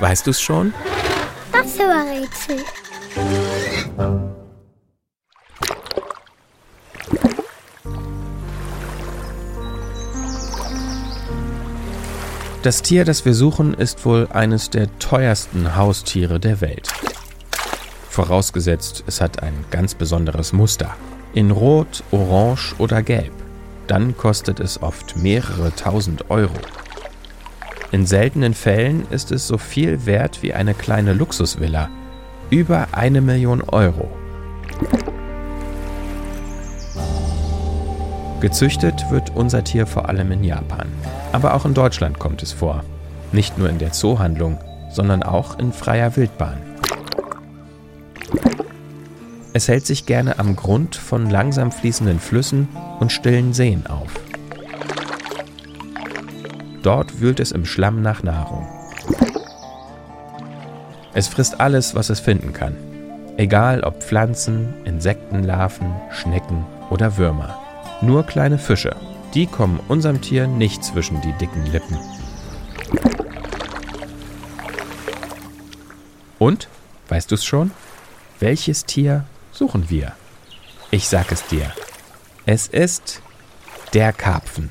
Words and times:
Weißt 0.00 0.26
du 0.26 0.30
es 0.30 0.40
schon? 0.40 0.72
Das 1.52 1.78
Rätsel. 1.78 2.64
Das 12.62 12.82
Tier, 12.82 13.04
das 13.04 13.24
wir 13.24 13.34
suchen, 13.34 13.74
ist 13.74 14.04
wohl 14.04 14.28
eines 14.32 14.70
der 14.70 14.98
teuersten 14.98 15.76
Haustiere 15.76 16.40
der 16.40 16.60
Welt. 16.60 16.88
Vorausgesetzt, 18.08 19.04
es 19.06 19.20
hat 19.20 19.42
ein 19.42 19.64
ganz 19.70 19.94
besonderes 19.94 20.52
Muster. 20.52 20.96
In 21.32 21.50
Rot, 21.50 22.02
Orange 22.10 22.74
oder 22.78 23.02
Gelb. 23.02 23.32
Dann 23.86 24.16
kostet 24.16 24.60
es 24.60 24.82
oft 24.82 25.16
mehrere 25.16 25.74
tausend 25.74 26.30
Euro. 26.30 26.54
In 27.92 28.06
seltenen 28.06 28.54
Fällen 28.54 29.04
ist 29.10 29.32
es 29.32 29.48
so 29.48 29.58
viel 29.58 30.06
wert 30.06 30.42
wie 30.42 30.54
eine 30.54 30.74
kleine 30.74 31.12
Luxusvilla. 31.12 31.88
Über 32.48 32.86
eine 32.92 33.20
Million 33.20 33.62
Euro. 33.62 34.08
Gezüchtet 38.40 39.10
wird 39.10 39.34
unser 39.34 39.64
Tier 39.64 39.88
vor 39.88 40.08
allem 40.08 40.30
in 40.30 40.44
Japan. 40.44 40.86
Aber 41.32 41.54
auch 41.54 41.64
in 41.64 41.74
Deutschland 41.74 42.20
kommt 42.20 42.44
es 42.44 42.52
vor. 42.52 42.84
Nicht 43.32 43.58
nur 43.58 43.68
in 43.68 43.78
der 43.78 43.90
Zoohandlung, 43.90 44.58
sondern 44.92 45.24
auch 45.24 45.58
in 45.58 45.72
freier 45.72 46.14
Wildbahn. 46.16 46.58
Es 49.52 49.66
hält 49.66 49.84
sich 49.84 50.06
gerne 50.06 50.38
am 50.38 50.54
Grund 50.54 50.94
von 50.94 51.28
langsam 51.28 51.72
fließenden 51.72 52.20
Flüssen 52.20 52.68
und 53.00 53.10
stillen 53.10 53.52
Seen 53.52 53.88
auf. 53.88 54.19
Dort 56.82 57.20
wühlt 57.20 57.40
es 57.40 57.52
im 57.52 57.64
Schlamm 57.64 58.02
nach 58.02 58.22
Nahrung. 58.22 58.66
Es 61.12 61.28
frisst 61.28 61.60
alles, 61.60 61.94
was 61.94 62.08
es 62.08 62.20
finden 62.20 62.52
kann. 62.52 62.76
Egal 63.36 63.82
ob 63.82 64.02
Pflanzen, 64.02 64.74
Insektenlarven, 64.84 65.92
Schnecken 66.10 66.64
oder 66.90 67.16
Würmer. 67.16 67.58
Nur 68.00 68.24
kleine 68.24 68.58
Fische. 68.58 68.94
Die 69.34 69.46
kommen 69.46 69.80
unserem 69.88 70.20
Tier 70.20 70.46
nicht 70.46 70.84
zwischen 70.84 71.20
die 71.20 71.32
dicken 71.34 71.66
Lippen. 71.66 71.98
Und, 76.38 76.68
weißt 77.08 77.30
du 77.30 77.34
es 77.34 77.44
schon? 77.44 77.70
Welches 78.38 78.84
Tier 78.84 79.24
suchen 79.52 79.90
wir? 79.90 80.12
Ich 80.90 81.08
sag 81.08 81.30
es 81.30 81.46
dir. 81.46 81.70
Es 82.46 82.66
ist 82.66 83.20
der 83.92 84.12
Karpfen. 84.12 84.70